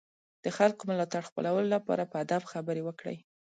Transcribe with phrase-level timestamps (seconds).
[0.43, 3.17] د خلکو ملاتړ خپلولو لپاره په ادب خبرې وکړئ.